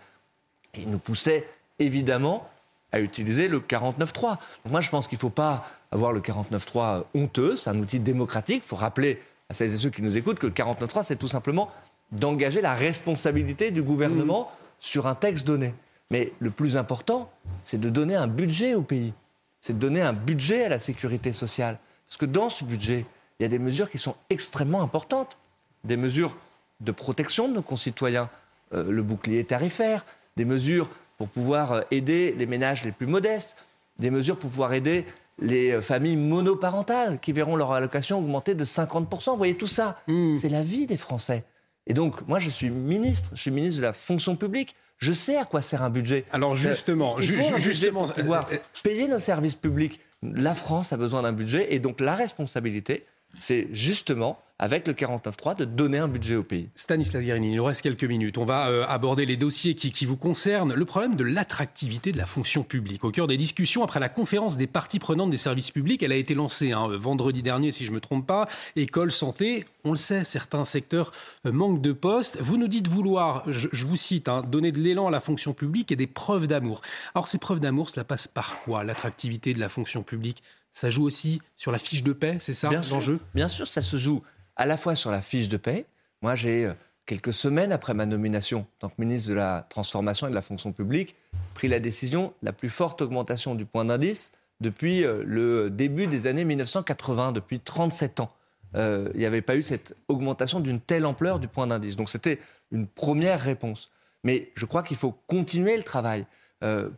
Et 0.74 0.80
il 0.82 0.90
nous 0.90 0.98
poussait 0.98 1.48
évidemment 1.78 2.50
à 2.92 3.00
utiliser 3.00 3.48
le 3.48 3.60
49.3. 3.60 4.22
Donc 4.22 4.40
moi, 4.66 4.82
je 4.82 4.90
pense 4.90 5.08
qu'il 5.08 5.18
ne 5.18 5.20
faut 5.20 5.30
pas 5.30 5.70
avoir 5.92 6.14
le 6.14 6.20
49.3 6.20 7.04
honteux. 7.14 7.58
C'est 7.58 7.70
un 7.70 7.78
outil 7.78 8.00
démocratique. 8.00 8.64
Il 8.66 8.68
faut 8.68 8.76
rappeler 8.76 9.22
à 9.50 9.54
celles 9.54 9.72
et 9.72 9.78
ceux 9.78 9.92
qui 9.92 10.02
nous 10.02 10.18
écoutent 10.18 10.40
que 10.40 10.48
le 10.48 10.54
49.3, 10.54 11.04
c'est 11.04 11.18
tout 11.18 11.28
simplement 11.28 11.70
d'engager 12.12 12.60
la 12.60 12.74
responsabilité 12.74 13.70
du 13.70 13.84
gouvernement 13.84 14.46
mmh. 14.50 14.66
sur 14.80 15.06
un 15.06 15.14
texte 15.14 15.46
donné. 15.46 15.76
Mais 16.10 16.34
le 16.40 16.50
plus 16.50 16.76
important, 16.76 17.32
c'est 17.64 17.80
de 17.80 17.90
donner 17.90 18.16
un 18.16 18.26
budget 18.26 18.74
au 18.74 18.82
pays. 18.82 19.14
C'est 19.62 19.74
de 19.74 19.80
donner 19.80 20.02
un 20.02 20.14
budget 20.14 20.66
à 20.66 20.70
la 20.70 20.80
sécurité 20.80 21.34
sociale. 21.34 21.78
Parce 22.08 22.18
que 22.18 22.26
dans 22.26 22.50
ce 22.50 22.64
budget, 22.64 23.06
il 23.40 23.44
y 23.44 23.46
a 23.46 23.50
des 23.50 23.60
mesures 23.60 23.90
qui 23.90 23.98
sont 23.98 24.16
extrêmement 24.30 24.82
importantes. 24.82 25.38
Des 25.84 25.98
mesures 25.98 26.36
de 26.82 26.92
protection 26.92 27.48
de 27.48 27.54
nos 27.54 27.62
concitoyens, 27.62 28.30
euh, 28.74 28.92
le 28.92 29.04
bouclier 29.04 29.44
tarifaire, 29.44 30.06
des 30.36 30.46
mesures 30.46 30.90
pour 31.18 31.30
pouvoir 31.30 31.72
euh, 31.72 31.82
aider 31.92 32.36
les 32.38 32.46
ménages 32.46 32.84
les 32.84 32.92
plus 32.92 33.08
modestes, 33.08 33.56
des 33.98 34.10
mesures 34.10 34.38
pour 34.38 34.50
pouvoir 34.50 34.74
aider 34.74 35.06
les 35.40 35.72
euh, 35.72 35.82
familles 35.82 36.18
monoparentales 36.18 37.20
qui 37.20 37.32
verront 37.32 37.56
leur 37.56 37.72
allocation 37.72 38.20
augmenter 38.20 38.56
de 38.56 38.66
50%. 38.66 39.32
Vous 39.32 39.38
voyez, 39.38 39.56
tout 39.56 39.68
ça, 39.68 40.00
hmm. 40.08 40.36
c'est 40.36 40.50
la 40.50 40.64
vie 40.64 40.86
des 40.86 40.98
Français. 40.98 41.44
Et 41.88 41.94
donc, 41.94 42.28
moi, 42.28 42.40
je 42.40 42.50
suis 42.50 42.70
ministre, 42.70 43.32
je 43.36 43.42
suis 43.42 43.52
ministre 43.52 43.80
de 43.82 43.86
la 43.86 43.94
fonction 43.94 44.36
publique. 44.36 44.76
Je 44.98 45.14
sais 45.14 45.38
à 45.38 45.46
quoi 45.46 45.62
sert 45.62 45.84
un 45.84 45.90
budget. 45.90 46.24
Alors 46.32 46.56
justement, 46.56 47.20
il 47.20 47.30
faut 47.30 47.58
justement, 47.58 48.06
pour 48.06 48.14
pouvoir 48.14 48.50
payer 48.82 49.10
nos 49.10 49.20
services 49.20 49.56
publics 49.56 50.00
la 50.34 50.56
France 50.56 50.94
a 50.94 50.98
besoin 50.98 51.22
d'un 51.22 51.34
budget 51.34 51.74
et 51.74 51.80
donc 51.80 52.02
la 52.02 52.16
responsabilité, 52.16 53.06
c'est 53.40 53.68
justement 53.72 54.40
avec 54.58 54.88
le 54.88 54.94
49.3 54.94 55.58
de 55.58 55.66
donner 55.66 55.98
un 55.98 56.08
budget 56.08 56.36
au 56.36 56.44
pays. 56.44 56.70
Stanislas 56.76 57.24
Guérini, 57.24 57.50
il 57.50 57.58
nous 57.58 57.64
reste 57.64 57.82
quelques 57.82 58.06
minutes. 58.06 58.38
On 58.38 58.46
va 58.46 58.70
euh, 58.70 58.86
aborder 58.88 59.26
les 59.26 59.36
dossiers 59.36 59.76
qui, 59.76 60.06
vous 60.06 60.16
concernent. 60.16 60.74
Le 60.74 60.86
problème 60.86 61.16
de 61.16 61.24
l'attractivité 61.24 62.12
de 62.12 62.18
la 62.18 62.26
fonction 62.26 62.64
publique. 62.64 63.04
Au 63.04 63.12
cœur 63.12 63.28
des 63.28 63.38
discussions 63.38 63.84
après 63.84 64.00
la 64.00 64.08
conférence 64.08 64.56
des 64.58 64.68
parties 64.68 65.00
prenantes 65.00 65.30
des 65.30 65.38
services 65.38 65.72
publics, 65.72 66.04
elle 66.04 66.12
a 66.12 66.16
été 66.16 66.36
lancée 66.36 66.72
hein, 66.72 66.88
vendredi 66.98 67.42
dernier, 67.42 67.72
si 67.72 67.86
je 67.86 67.90
ne 67.90 67.96
me 67.96 68.02
trompe 68.02 68.26
pas. 68.26 68.48
École, 68.76 69.12
santé, 69.12 69.66
on 69.84 69.92
le 69.92 69.98
sait, 69.98 70.24
certains 70.24 70.64
secteurs 70.64 71.12
euh, 71.46 71.52
manquent 71.52 71.82
de 71.82 71.92
postes. 71.92 72.38
Vous 72.40 72.58
nous 72.58 72.68
dites 72.68 72.88
vouloir, 72.88 73.44
je, 73.52 73.86
vous 73.86 73.98
cite, 73.98 74.30
hein, 74.30 74.42
donner 74.42 74.72
de 74.72 74.80
l'élan 74.80 75.08
à 75.08 75.12
la 75.12 75.20
fonction 75.20 75.54
publique 75.54 75.92
et 75.92 75.96
des 75.96 76.08
preuves 76.08 76.48
d'amour. 76.48 76.82
Alors 77.14 77.28
ces 77.28 77.40
preuves 77.40 77.60
d'amour, 77.60 77.90
cela 77.90 78.04
passe 78.04 78.28
par 78.28 78.62
quoi? 78.64 78.84
L'attractivité 78.84 79.54
de 79.54 79.60
la 79.60 79.70
fonction 79.70 80.04
publique 80.04 80.44
ça 80.76 80.90
joue 80.90 81.06
aussi 81.06 81.42
sur 81.56 81.72
la 81.72 81.78
fiche 81.78 82.04
de 82.04 82.12
paix, 82.12 82.36
c'est 82.42 82.54
ça 82.54 82.70
l'enjeu? 82.70 83.22
Bien 83.34 83.48
sûr, 83.48 83.66
ça 83.66 83.82
se 83.82 83.96
joue 83.96 84.22
à 84.56 84.66
la 84.66 84.78
fois 84.78 84.96
sur 84.96 85.12
la 85.12 85.22
fiche 85.22 85.50
de 85.50 85.58
paie. 85.58 85.86
Moi, 86.22 86.36
j'ai, 86.36 86.66
euh, 86.66 86.74
quelques 87.06 87.34
semaines 87.34 87.72
après 87.72 87.94
ma 87.94 88.06
nomination 88.06 88.60
en 88.60 88.68
tant 88.80 88.90
que 88.90 88.96
ministre 88.98 89.30
de 89.30 89.36
la 89.36 89.66
Transformation 89.70 90.28
et 90.28 90.30
de 90.30 90.36
la 90.36 90.42
Fonction 90.42 90.72
publique, 90.72 91.16
pris 91.54 91.68
la 91.68 91.80
décision, 91.80 92.34
la 92.42 92.54
plus 92.54 92.70
forte 92.70 93.02
augmentation 93.02 93.56
du 93.56 93.66
point 93.66 93.86
d'indice 93.86 94.32
depuis 94.62 95.04
euh, 95.04 95.24
le 95.26 95.70
début 95.70 96.08
des 96.08 96.28
années 96.28 96.46
1980, 96.46 97.32
depuis 97.32 97.60
37 97.60 98.22
ans. 98.22 98.32
Euh, 98.76 99.10
il 99.14 99.20
n'y 99.20 99.26
avait 99.26 99.42
pas 99.42 99.56
eu 99.56 99.64
cette 99.64 99.96
augmentation 100.08 100.60
d'une 100.60 100.80
telle 100.80 101.06
ampleur 101.06 101.40
du 101.40 101.48
point 101.48 101.68
d'indice. 101.68 101.96
Donc 101.96 102.10
c'était 102.10 102.40
une 102.72 102.88
première 102.88 103.42
réponse. 103.42 103.92
Mais 104.24 104.52
je 104.56 104.66
crois 104.66 104.82
qu'il 104.82 104.98
faut 104.98 105.12
continuer 105.28 105.78
le 105.78 105.84
travail 105.84 106.26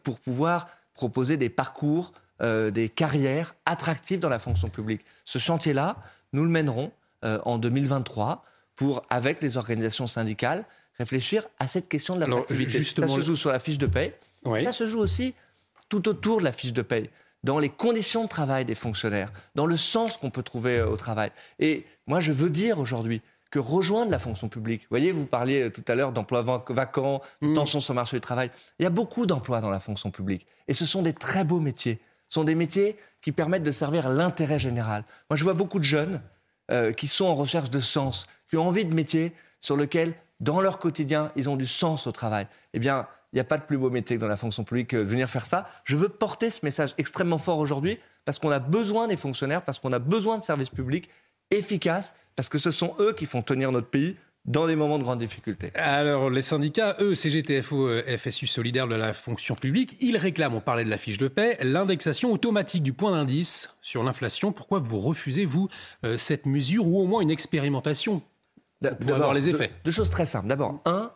pour 0.03 0.21
pouvoir 0.21 0.69
proposer 0.93 1.35
des 1.35 1.49
parcours, 1.49 2.13
des 2.39 2.87
carrières 2.87 3.53
attractives 3.65 4.19
dans 4.19 4.29
la 4.29 4.39
fonction 4.39 4.69
publique. 4.69 5.01
Ce 5.25 5.37
chantier-là, 5.37 5.97
nous 6.31 6.43
le 6.43 6.49
mènerons 6.49 6.93
euh, 7.27 7.39
en 7.45 7.57
2023 7.57 8.43
pour, 8.75 9.03
avec 9.09 9.41
les 9.43 9.57
organisations 9.57 10.07
syndicales, 10.07 10.65
réfléchir 10.97 11.47
à 11.59 11.67
cette 11.67 11.87
question 11.89 12.15
de 12.15 12.21
l'attractivité. 12.21 12.83
Ça 12.83 13.07
se 13.07 13.21
joue 13.21 13.35
sur 13.35 13.51
la 13.51 13.59
fiche 13.59 13.77
de 13.77 13.87
paie. 13.87 14.17
Ça 14.63 14.71
se 14.71 14.87
joue 14.87 14.99
aussi 14.99 15.33
tout 15.89 16.07
autour 16.07 16.39
de 16.39 16.45
la 16.45 16.51
fiche 16.51 16.73
de 16.73 16.81
paie 16.81 17.09
dans 17.43 17.59
les 17.59 17.69
conditions 17.69 18.23
de 18.23 18.29
travail 18.29 18.65
des 18.65 18.75
fonctionnaires, 18.75 19.31
dans 19.55 19.65
le 19.65 19.77
sens 19.77 20.17
qu'on 20.17 20.31
peut 20.31 20.43
trouver 20.43 20.79
euh, 20.79 20.89
au 20.89 20.97
travail. 20.97 21.31
Et 21.59 21.85
moi, 22.07 22.19
je 22.19 22.31
veux 22.31 22.49
dire 22.49 22.79
aujourd'hui 22.79 23.21
que 23.51 23.59
rejoindre 23.59 24.11
la 24.11 24.19
fonction 24.19 24.49
publique, 24.49 24.81
vous 24.81 24.87
voyez, 24.89 25.11
vous 25.11 25.25
parliez 25.25 25.63
euh, 25.63 25.69
tout 25.69 25.83
à 25.87 25.95
l'heure 25.95 26.11
d'emplois 26.11 26.41
vacants, 26.67 27.21
de 27.41 27.49
mm. 27.49 27.53
tensions 27.53 27.79
sur 27.79 27.93
le 27.93 27.97
marché 27.97 28.17
du 28.17 28.21
travail, 28.21 28.51
il 28.79 28.83
y 28.83 28.85
a 28.85 28.89
beaucoup 28.89 29.25
d'emplois 29.25 29.61
dans 29.61 29.69
la 29.69 29.79
fonction 29.79 30.11
publique. 30.11 30.45
Et 30.67 30.73
ce 30.73 30.85
sont 30.85 31.01
des 31.01 31.13
très 31.13 31.43
beaux 31.43 31.59
métiers. 31.59 31.99
Ce 32.27 32.35
sont 32.35 32.43
des 32.43 32.55
métiers 32.55 32.97
qui 33.21 33.31
permettent 33.31 33.63
de 33.63 33.71
servir 33.71 34.09
l'intérêt 34.09 34.59
général. 34.59 35.05
Moi, 35.29 35.37
je 35.37 35.43
vois 35.43 35.53
beaucoup 35.53 35.79
de 35.79 35.85
jeunes 35.85 36.21
euh, 36.71 36.91
qui 36.93 37.07
sont 37.07 37.25
en 37.25 37.35
recherche 37.35 37.69
de 37.69 37.79
sens, 37.79 38.27
qui 38.49 38.57
ont 38.57 38.67
envie 38.67 38.85
de 38.85 38.93
métiers 38.93 39.33
sur 39.59 39.77
lesquels, 39.77 40.13
dans 40.39 40.61
leur 40.61 40.79
quotidien, 40.79 41.31
ils 41.35 41.49
ont 41.49 41.55
du 41.55 41.65
sens 41.65 42.07
au 42.07 42.11
travail. 42.11 42.47
Eh 42.73 42.79
bien, 42.79 43.07
il 43.33 43.37
n'y 43.37 43.41
a 43.41 43.43
pas 43.43 43.57
de 43.57 43.63
plus 43.63 43.77
beau 43.77 43.89
métier 43.89 44.15
que 44.15 44.21
dans 44.21 44.27
la 44.27 44.37
fonction 44.37 44.63
publique 44.63 44.89
que 44.89 44.97
venir 44.97 45.29
faire 45.29 45.45
ça. 45.45 45.67
Je 45.83 45.95
veux 45.95 46.09
porter 46.09 46.49
ce 46.49 46.65
message 46.65 46.93
extrêmement 46.97 47.37
fort 47.37 47.59
aujourd'hui 47.59 47.99
parce 48.25 48.39
qu'on 48.39 48.51
a 48.51 48.59
besoin 48.59 49.07
des 49.07 49.15
fonctionnaires, 49.15 49.63
parce 49.63 49.79
qu'on 49.79 49.93
a 49.93 49.99
besoin 49.99 50.37
de 50.37 50.43
services 50.43 50.69
publics 50.69 51.09
efficaces, 51.51 52.15
parce 52.35 52.49
que 52.49 52.57
ce 52.57 52.71
sont 52.71 52.95
eux 52.99 53.13
qui 53.13 53.25
font 53.25 53.41
tenir 53.41 53.71
notre 53.71 53.87
pays 53.87 54.17
dans 54.47 54.65
des 54.65 54.75
moments 54.75 54.97
de 54.97 55.03
grande 55.03 55.19
difficulté. 55.19 55.71
Alors, 55.75 56.29
les 56.29 56.41
syndicats, 56.41 56.95
eux, 56.99 57.13
CGTFO, 57.13 57.87
euh, 57.87 58.17
FSU 58.17 58.47
Solidaire 58.47 58.87
de 58.87 58.95
la 58.95 59.13
fonction 59.13 59.55
publique, 59.55 59.97
ils 59.99 60.17
réclament, 60.17 60.55
on 60.55 60.61
parlait 60.61 60.85
de 60.85 60.89
la 60.89 60.97
fiche 60.97 61.17
de 61.17 61.27
paix, 61.27 61.57
l'indexation 61.61 62.31
automatique 62.31 62.81
du 62.81 62.93
point 62.93 63.11
d'indice 63.11 63.75
sur 63.81 64.03
l'inflation. 64.03 64.53
Pourquoi 64.53 64.79
vous 64.79 64.99
refusez, 64.99 65.45
vous, 65.45 65.67
euh, 66.05 66.17
cette 66.17 66.45
mesure 66.45 66.87
ou 66.87 67.01
au 67.01 67.05
moins 67.05 67.21
une 67.21 67.31
expérimentation 67.31 68.21
pour 68.81 69.13
avoir 69.13 69.33
les 69.33 69.49
effets? 69.49 69.71
deux, 69.83 69.91
choses 69.91 70.09
très 70.09 70.25
simples. 70.25 70.47
D'abord, 70.47 70.81
un, 70.85 71.11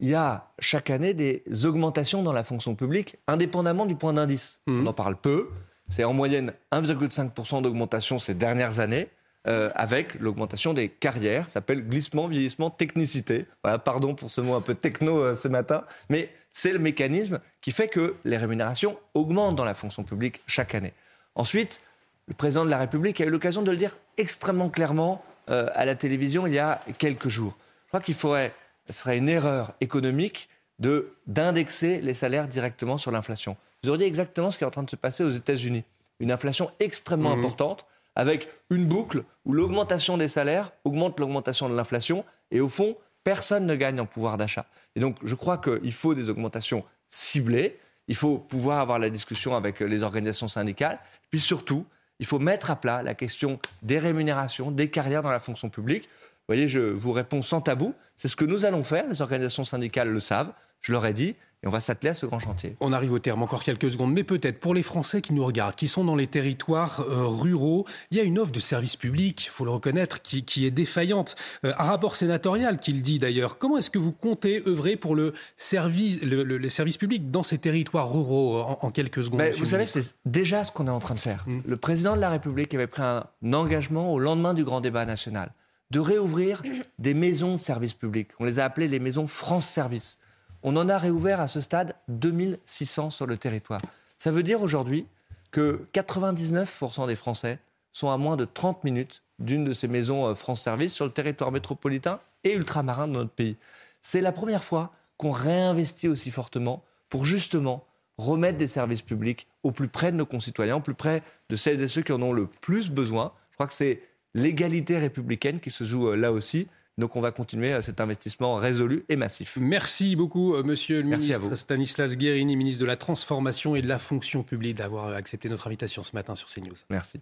il 0.00 0.10
y 0.10 0.14
a 0.14 0.52
chaque 0.58 0.90
année 0.90 1.14
des 1.14 1.42
augmentations 1.64 2.22
dans 2.22 2.32
la 2.32 2.44
fonction 2.44 2.74
publique, 2.74 3.16
indépendamment 3.26 3.86
du 3.86 3.96
point 3.96 4.12
d'indice. 4.12 4.60
Mmh. 4.66 4.82
On 4.82 4.86
en 4.86 4.92
parle 4.92 5.16
peu. 5.16 5.48
C'est 5.88 6.04
en 6.04 6.12
moyenne 6.12 6.52
1,5% 6.72 7.62
d'augmentation 7.62 8.18
ces 8.18 8.34
dernières 8.34 8.78
années. 8.80 9.08
Euh, 9.46 9.70
avec 9.74 10.14
l'augmentation 10.20 10.72
des 10.72 10.88
carrières. 10.88 11.48
Ça 11.48 11.54
s'appelle 11.54 11.86
glissement, 11.86 12.28
vieillissement, 12.28 12.70
technicité. 12.70 13.44
Voilà, 13.62 13.78
pardon 13.78 14.14
pour 14.14 14.30
ce 14.30 14.40
mot 14.40 14.54
un 14.54 14.62
peu 14.62 14.74
techno 14.74 15.18
euh, 15.18 15.34
ce 15.34 15.48
matin, 15.48 15.84
mais 16.08 16.30
c'est 16.50 16.72
le 16.72 16.78
mécanisme 16.78 17.40
qui 17.60 17.70
fait 17.70 17.88
que 17.88 18.14
les 18.24 18.38
rémunérations 18.38 18.98
augmentent 19.12 19.56
dans 19.56 19.66
la 19.66 19.74
fonction 19.74 20.02
publique 20.02 20.40
chaque 20.46 20.74
année. 20.74 20.94
Ensuite, 21.34 21.82
le 22.26 22.32
président 22.32 22.64
de 22.64 22.70
la 22.70 22.78
République 22.78 23.20
a 23.20 23.26
eu 23.26 23.28
l'occasion 23.28 23.60
de 23.60 23.70
le 23.70 23.76
dire 23.76 23.94
extrêmement 24.16 24.70
clairement 24.70 25.22
euh, 25.50 25.68
à 25.74 25.84
la 25.84 25.94
télévision 25.94 26.46
il 26.46 26.54
y 26.54 26.58
a 26.58 26.80
quelques 26.96 27.28
jours. 27.28 27.54
Je 27.84 27.88
crois 27.88 28.00
qu'il 28.00 28.14
faudrait, 28.14 28.54
ce 28.88 28.94
serait 28.94 29.18
une 29.18 29.28
erreur 29.28 29.74
économique 29.82 30.48
de 30.78 31.12
d'indexer 31.26 32.00
les 32.00 32.14
salaires 32.14 32.48
directement 32.48 32.96
sur 32.96 33.10
l'inflation. 33.10 33.58
Vous 33.82 33.90
auriez 33.90 34.06
exactement 34.06 34.50
ce 34.50 34.56
qui 34.56 34.64
est 34.64 34.66
en 34.66 34.70
train 34.70 34.84
de 34.84 34.90
se 34.90 34.96
passer 34.96 35.22
aux 35.22 35.32
États-Unis. 35.32 35.84
Une 36.18 36.32
inflation 36.32 36.70
extrêmement 36.80 37.36
mmh. 37.36 37.40
importante 37.40 37.86
avec 38.16 38.48
une 38.70 38.86
boucle 38.86 39.24
où 39.44 39.52
l'augmentation 39.52 40.16
des 40.16 40.28
salaires 40.28 40.72
augmente 40.84 41.18
l'augmentation 41.20 41.68
de 41.68 41.74
l'inflation 41.74 42.24
et 42.50 42.60
au 42.60 42.68
fond, 42.68 42.96
personne 43.24 43.66
ne 43.66 43.74
gagne 43.74 44.00
en 44.00 44.06
pouvoir 44.06 44.38
d'achat. 44.38 44.66
Et 44.96 45.00
donc, 45.00 45.16
je 45.24 45.34
crois 45.34 45.58
qu'il 45.58 45.92
faut 45.92 46.14
des 46.14 46.28
augmentations 46.28 46.84
ciblées. 47.08 47.78
Il 48.06 48.14
faut 48.14 48.38
pouvoir 48.38 48.80
avoir 48.80 48.98
la 48.98 49.10
discussion 49.10 49.56
avec 49.56 49.80
les 49.80 50.02
organisations 50.02 50.48
syndicales. 50.48 50.98
Puis 51.30 51.40
surtout, 51.40 51.86
il 52.18 52.26
faut 52.26 52.38
mettre 52.38 52.70
à 52.70 52.76
plat 52.76 53.02
la 53.02 53.14
question 53.14 53.58
des 53.82 53.98
rémunérations, 53.98 54.70
des 54.70 54.90
carrières 54.90 55.22
dans 55.22 55.30
la 55.30 55.40
fonction 55.40 55.68
publique. 55.68 56.04
Vous 56.04 56.54
voyez, 56.54 56.68
je 56.68 56.78
vous 56.78 57.12
réponds 57.12 57.42
sans 57.42 57.60
tabou. 57.60 57.94
C'est 58.16 58.28
ce 58.28 58.36
que 58.36 58.44
nous 58.44 58.64
allons 58.64 58.84
faire. 58.84 59.08
Les 59.08 59.22
organisations 59.22 59.64
syndicales 59.64 60.10
le 60.10 60.20
savent. 60.20 60.52
Je 60.82 60.92
leur 60.92 61.06
ai 61.06 61.14
dit. 61.14 61.34
Et 61.64 61.66
on 61.66 61.70
va 61.70 61.80
s'atteler 61.80 62.10
à 62.10 62.14
ce 62.14 62.26
grand 62.26 62.38
chantier. 62.38 62.76
On 62.80 62.92
arrive 62.92 63.12
au 63.12 63.18
terme, 63.18 63.42
encore 63.42 63.64
quelques 63.64 63.90
secondes, 63.90 64.12
mais 64.12 64.22
peut-être 64.22 64.60
pour 64.60 64.74
les 64.74 64.82
Français 64.82 65.22
qui 65.22 65.32
nous 65.32 65.44
regardent, 65.44 65.74
qui 65.74 65.88
sont 65.88 66.04
dans 66.04 66.14
les 66.14 66.26
territoires 66.26 67.00
euh, 67.00 67.24
ruraux, 67.26 67.86
il 68.10 68.18
y 68.18 68.20
a 68.20 68.22
une 68.22 68.38
offre 68.38 68.52
de 68.52 68.60
service 68.60 68.96
public, 68.96 69.46
il 69.46 69.48
faut 69.48 69.64
le 69.64 69.70
reconnaître, 69.70 70.20
qui, 70.20 70.66
est 70.66 70.70
défaillante. 70.70 71.36
Euh, 71.64 71.72
un 71.78 71.84
rapport 71.84 72.16
sénatorial 72.16 72.78
qui 72.78 72.92
le 72.92 73.00
dit 73.00 73.18
d'ailleurs. 73.18 73.56
Comment 73.56 73.78
est-ce 73.78 73.88
que 73.88 73.98
vous 73.98 74.12
comptez 74.12 74.62
œuvrer 74.66 74.96
pour 74.96 75.14
le 75.14 75.32
service, 75.56 76.22
le, 76.22 76.68
service 76.68 76.98
public 76.98 77.30
dans 77.30 77.42
ces 77.42 77.56
territoires 77.56 78.12
ruraux 78.12 78.60
en, 78.60 78.90
quelques 78.90 79.24
secondes 79.24 79.42
Vous 79.56 79.66
savez, 79.66 79.86
c'est 79.86 80.16
déjà 80.26 80.64
ce 80.64 80.72
qu'on 80.72 80.86
est 80.86 80.90
en 80.90 80.98
train 80.98 81.14
de 81.14 81.20
faire. 81.20 81.44
Hmm. 81.46 81.60
Le 81.66 81.76
président 81.78 82.14
de 82.14 82.20
la 82.20 82.28
République 82.28 82.74
avait 82.74 82.86
pris 82.86 83.02
un 83.02 83.24
engagement 83.52 84.12
au 84.12 84.18
lendemain 84.18 84.52
du 84.52 84.64
grand 84.64 84.82
débat 84.82 85.06
national 85.06 85.52
de 85.90 86.00
réouvrir 86.00 86.62
des 86.98 87.14
maisons 87.14 87.52
de 87.52 87.58
service 87.58 87.94
public. 87.94 88.28
On 88.40 88.44
les 88.44 88.58
a 88.58 88.64
appelées 88.64 88.88
les 88.88 88.98
maisons 88.98 89.26
France 89.26 89.66
Service. 89.66 90.18
On 90.66 90.76
en 90.76 90.88
a 90.88 90.96
réouvert 90.96 91.40
à 91.40 91.46
ce 91.46 91.60
stade 91.60 91.94
2600 92.08 93.10
sur 93.10 93.26
le 93.26 93.36
territoire. 93.36 93.82
Ça 94.16 94.30
veut 94.30 94.42
dire 94.42 94.62
aujourd'hui 94.62 95.06
que 95.50 95.86
99% 95.92 97.06
des 97.06 97.16
Français 97.16 97.58
sont 97.92 98.08
à 98.08 98.16
moins 98.16 98.38
de 98.38 98.46
30 98.46 98.82
minutes 98.82 99.22
d'une 99.38 99.64
de 99.64 99.74
ces 99.74 99.88
maisons 99.88 100.26
euh, 100.26 100.34
France 100.34 100.62
Service 100.62 100.94
sur 100.94 101.04
le 101.04 101.10
territoire 101.12 101.52
métropolitain 101.52 102.18
et 102.44 102.54
ultramarin 102.54 103.06
de 103.06 103.12
notre 103.12 103.30
pays. 103.30 103.56
C'est 104.00 104.22
la 104.22 104.32
première 104.32 104.64
fois 104.64 104.92
qu'on 105.18 105.32
réinvestit 105.32 106.08
aussi 106.08 106.30
fortement 106.30 106.82
pour 107.10 107.26
justement 107.26 107.84
remettre 108.16 108.56
des 108.56 108.66
services 108.66 109.02
publics 109.02 109.46
au 109.64 109.70
plus 109.70 109.88
près 109.88 110.12
de 110.12 110.16
nos 110.16 110.26
concitoyens, 110.26 110.76
au 110.76 110.80
plus 110.80 110.94
près 110.94 111.22
de 111.50 111.56
celles 111.56 111.82
et 111.82 111.88
ceux 111.88 112.02
qui 112.02 112.12
en 112.12 112.22
ont 112.22 112.32
le 112.32 112.46
plus 112.46 112.88
besoin. 112.88 113.32
Je 113.50 113.54
crois 113.54 113.66
que 113.66 113.74
c'est 113.74 114.00
l'égalité 114.32 114.98
républicaine 114.98 115.60
qui 115.60 115.70
se 115.70 115.84
joue 115.84 116.08
euh, 116.08 116.16
là 116.16 116.32
aussi. 116.32 116.68
Donc 116.98 117.16
on 117.16 117.20
va 117.20 117.32
continuer 117.32 117.72
euh, 117.72 117.82
cet 117.82 118.00
investissement 118.00 118.56
résolu 118.56 119.04
et 119.08 119.16
massif. 119.16 119.56
Merci 119.60 120.14
beaucoup, 120.16 120.54
euh, 120.54 120.62
monsieur 120.62 121.02
le 121.02 121.08
ministre 121.08 121.54
Stanislas 121.56 122.16
Guérini, 122.16 122.56
ministre 122.56 122.80
de 122.80 122.86
la 122.86 122.96
Transformation 122.96 123.74
et 123.74 123.80
de 123.80 123.88
la 123.88 123.98
Fonction 123.98 124.42
publique, 124.42 124.76
d'avoir 124.76 125.08
accepté 125.08 125.48
notre 125.48 125.66
invitation 125.66 126.04
ce 126.04 126.14
matin 126.14 126.34
sur 126.34 126.48
CNews. 126.48 126.74
Merci. 126.90 127.20